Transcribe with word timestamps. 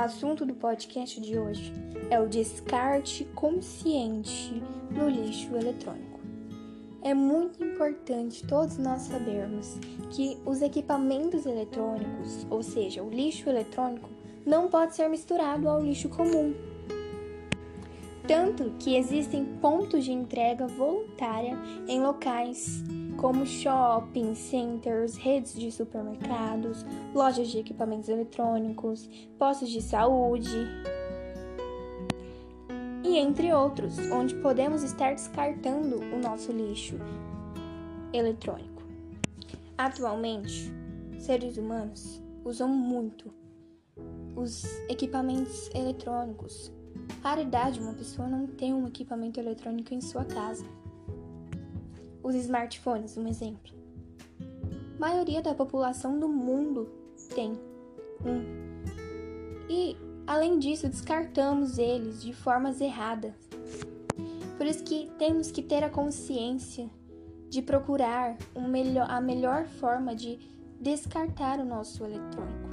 assunto 0.00 0.46
do 0.46 0.54
podcast 0.54 1.20
de 1.20 1.38
hoje 1.38 1.72
é 2.08 2.18
o 2.18 2.26
descarte 2.26 3.24
consciente 3.34 4.62
no 4.90 5.08
lixo 5.08 5.54
eletrônico. 5.54 6.18
É 7.02 7.12
muito 7.12 7.62
importante 7.62 8.46
todos 8.46 8.78
nós 8.78 9.02
sabermos 9.02 9.78
que 10.10 10.38
os 10.46 10.62
equipamentos 10.62 11.44
eletrônicos, 11.44 12.46
ou 12.48 12.62
seja, 12.62 13.02
o 13.02 13.10
lixo 13.10 13.48
eletrônico, 13.48 14.08
não 14.46 14.68
pode 14.68 14.96
ser 14.96 15.08
misturado 15.08 15.68
ao 15.68 15.82
lixo 15.82 16.08
comum. 16.08 16.54
Tanto 18.30 18.70
que 18.78 18.94
existem 18.94 19.44
pontos 19.44 20.04
de 20.04 20.12
entrega 20.12 20.64
voluntária 20.68 21.58
em 21.88 22.00
locais 22.00 22.80
como 23.16 23.44
shopping 23.44 24.36
centers, 24.36 25.16
redes 25.16 25.52
de 25.52 25.72
supermercados, 25.72 26.86
lojas 27.12 27.48
de 27.48 27.58
equipamentos 27.58 28.08
eletrônicos, 28.08 29.10
postos 29.36 29.68
de 29.68 29.82
saúde 29.82 30.64
e 33.02 33.18
entre 33.18 33.52
outros, 33.52 33.98
onde 34.12 34.36
podemos 34.36 34.84
estar 34.84 35.12
descartando 35.12 35.96
o 35.96 36.16
nosso 36.20 36.52
lixo 36.52 36.94
eletrônico. 38.12 38.84
Atualmente, 39.76 40.72
seres 41.18 41.56
humanos 41.56 42.22
usam 42.44 42.68
muito 42.68 43.34
os 44.36 44.64
equipamentos 44.88 45.68
eletrônicos. 45.74 46.72
Raridade 47.22 47.80
uma 47.80 47.94
pessoa 47.94 48.28
não 48.28 48.46
ter 48.46 48.72
um 48.72 48.86
equipamento 48.86 49.38
eletrônico 49.38 49.92
em 49.92 50.00
sua 50.00 50.24
casa 50.24 50.64
os 52.22 52.34
smartphones, 52.34 53.16
um 53.16 53.26
exemplo. 53.26 53.72
A 54.96 55.00
maioria 55.00 55.42
da 55.42 55.54
população 55.54 56.18
do 56.18 56.28
mundo 56.28 56.88
tem 57.34 57.52
um. 58.24 58.60
E, 59.68 59.96
além 60.26 60.58
disso, 60.58 60.88
descartamos 60.88 61.78
eles 61.78 62.22
de 62.22 62.32
formas 62.32 62.80
erradas. 62.80 63.32
Por 64.56 64.66
isso 64.66 64.84
que 64.84 65.10
temos 65.18 65.50
que 65.50 65.62
ter 65.62 65.82
a 65.82 65.88
consciência 65.88 66.90
de 67.48 67.62
procurar 67.62 68.36
um 68.54 68.68
melhor, 68.68 69.10
a 69.10 69.20
melhor 69.20 69.66
forma 69.66 70.14
de 70.14 70.38
descartar 70.80 71.58
o 71.58 71.64
nosso 71.64 72.04
eletrônico. 72.04 72.69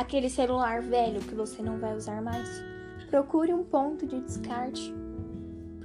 Aquele 0.00 0.30
celular 0.30 0.80
velho 0.80 1.20
que 1.20 1.34
você 1.34 1.62
não 1.62 1.78
vai 1.78 1.94
usar 1.94 2.22
mais, 2.22 2.48
procure 3.10 3.52
um 3.52 3.62
ponto 3.62 4.06
de 4.06 4.18
descarte 4.20 4.94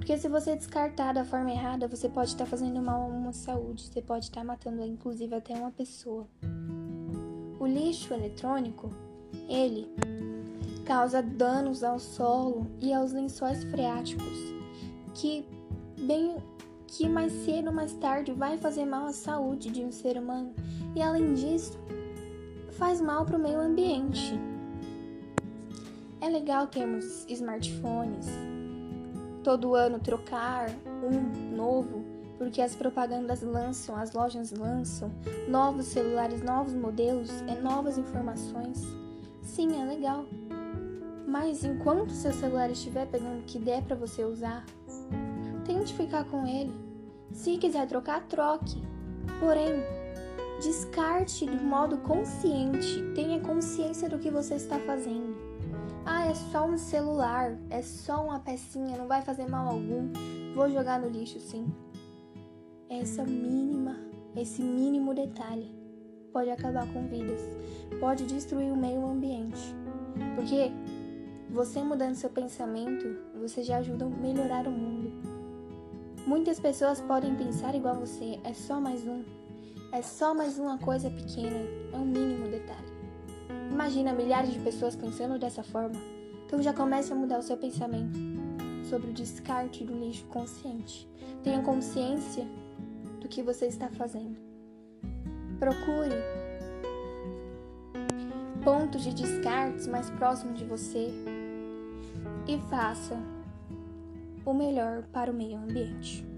porque 0.06 0.16
se 0.16 0.28
você 0.28 0.54
descartar 0.54 1.12
da 1.12 1.24
forma 1.24 1.50
errada, 1.50 1.88
você 1.88 2.08
pode 2.08 2.30
estar 2.30 2.46
fazendo 2.46 2.80
mal 2.80 3.02
a 3.02 3.06
uma 3.06 3.32
saúde, 3.32 3.82
você 3.82 4.00
pode 4.00 4.26
estar 4.26 4.44
matando 4.44 4.84
inclusive 4.84 5.34
até 5.34 5.52
uma 5.52 5.72
pessoa. 5.72 6.28
O 7.58 7.66
lixo 7.66 8.14
eletrônico, 8.14 8.88
ele 9.48 9.92
causa 10.84 11.20
danos 11.20 11.82
ao 11.82 11.98
solo 11.98 12.68
e 12.80 12.94
aos 12.94 13.12
lençóis 13.12 13.64
freáticos, 13.64 14.38
que 15.12 15.44
bem 15.98 16.36
que 16.86 17.06
mais 17.06 17.32
cedo 17.44 17.66
ou 17.66 17.74
mais 17.74 17.92
tarde 17.94 18.32
vai 18.32 18.56
fazer 18.56 18.86
mal 18.86 19.06
à 19.06 19.12
saúde 19.12 19.70
de 19.70 19.84
um 19.84 19.90
ser 19.90 20.16
humano 20.16 20.54
e 20.94 21.02
além 21.02 21.34
disso 21.34 21.76
faz 22.76 23.00
mal 23.00 23.24
para 23.24 23.36
o 23.36 23.40
meio 23.40 23.58
ambiente. 23.58 24.38
É 26.20 26.28
legal 26.28 26.66
termos 26.66 27.26
smartphones, 27.28 28.26
todo 29.42 29.74
ano 29.74 29.98
trocar 29.98 30.70
um 31.02 31.56
novo, 31.56 32.04
porque 32.38 32.60
as 32.60 32.74
propagandas 32.74 33.42
lançam, 33.42 33.96
as 33.96 34.12
lojas 34.12 34.50
lançam 34.50 35.10
novos 35.48 35.86
celulares, 35.86 36.42
novos 36.42 36.74
modelos, 36.74 37.30
é 37.42 37.54
novas 37.60 37.96
informações. 37.96 38.82
Sim, 39.42 39.80
é 39.80 39.84
legal. 39.84 40.26
Mas 41.26 41.64
enquanto 41.64 42.12
seu 42.12 42.32
celular 42.32 42.70
estiver 42.70 43.06
pegando 43.06 43.40
o 43.40 43.44
que 43.44 43.58
der 43.58 43.82
para 43.82 43.96
você 43.96 44.24
usar, 44.24 44.64
tente 45.64 45.94
ficar 45.94 46.24
com 46.24 46.46
ele. 46.46 46.72
Se 47.32 47.56
quiser 47.58 47.86
trocar, 47.86 48.22
troque. 48.24 48.82
Porém, 49.40 49.82
descarte 50.60 51.46
de 51.46 51.56
modo 51.62 51.98
consciente. 51.98 53.02
Tenha 53.14 53.40
consciência 53.40 54.08
do 54.08 54.18
que 54.18 54.30
você 54.30 54.54
está 54.54 54.78
fazendo. 54.80 55.36
Ah, 56.04 56.26
é 56.26 56.34
só 56.34 56.66
um 56.66 56.78
celular, 56.78 57.56
é 57.68 57.82
só 57.82 58.24
uma 58.24 58.38
pecinha, 58.38 58.96
não 58.96 59.08
vai 59.08 59.22
fazer 59.22 59.48
mal 59.48 59.68
algum. 59.68 60.12
Vou 60.54 60.70
jogar 60.70 61.00
no 61.00 61.08
lixo, 61.08 61.40
sim. 61.40 61.66
Essa 62.88 63.24
mínima, 63.24 63.96
esse 64.36 64.62
mínimo 64.62 65.12
detalhe 65.12 65.74
pode 66.32 66.50
acabar 66.50 66.86
com 66.92 67.08
vidas, 67.08 67.40
pode 67.98 68.24
destruir 68.24 68.72
o 68.72 68.76
meio 68.76 69.04
ambiente. 69.04 69.74
Porque 70.36 70.70
você 71.50 71.82
mudando 71.82 72.14
seu 72.14 72.30
pensamento, 72.30 73.04
você 73.40 73.62
já 73.62 73.78
ajuda 73.78 74.04
a 74.04 74.08
melhorar 74.08 74.66
o 74.68 74.70
mundo. 74.70 75.12
Muitas 76.26 76.60
pessoas 76.60 77.00
podem 77.00 77.34
pensar 77.34 77.74
igual 77.74 77.96
você, 77.96 78.38
é 78.44 78.52
só 78.52 78.80
mais 78.80 79.06
um. 79.06 79.35
É 79.96 80.02
só 80.02 80.34
mais 80.34 80.58
uma 80.58 80.76
coisa 80.76 81.08
pequena, 81.08 81.56
é 81.90 81.96
um 81.96 82.04
mínimo 82.04 82.50
detalhe. 82.50 82.86
Imagina 83.72 84.12
milhares 84.12 84.52
de 84.52 84.58
pessoas 84.58 84.94
pensando 84.94 85.38
dessa 85.38 85.62
forma. 85.62 85.96
Então 86.44 86.62
já 86.62 86.74
comece 86.74 87.14
a 87.14 87.16
mudar 87.16 87.38
o 87.38 87.42
seu 87.42 87.56
pensamento 87.56 88.18
sobre 88.90 89.08
o 89.08 89.14
descarte 89.14 89.84
do 89.84 89.98
lixo 89.98 90.26
consciente. 90.26 91.08
Tenha 91.42 91.62
consciência 91.62 92.46
do 93.22 93.26
que 93.26 93.42
você 93.42 93.68
está 93.68 93.88
fazendo. 93.88 94.36
Procure 95.58 96.16
pontos 98.62 99.02
de 99.02 99.14
descartes 99.14 99.86
mais 99.86 100.10
próximos 100.10 100.58
de 100.58 100.66
você 100.66 101.10
e 102.46 102.58
faça 102.68 103.18
o 104.44 104.52
melhor 104.52 105.04
para 105.04 105.30
o 105.30 105.34
meio 105.34 105.56
ambiente. 105.56 106.35